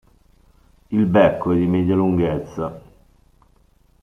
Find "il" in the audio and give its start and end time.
0.89-1.05